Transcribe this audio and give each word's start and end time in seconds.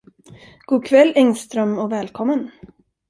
Gokväll, 0.67 1.13
Engström, 1.15 1.77
och 1.79 1.91
välkommen. 1.91 2.51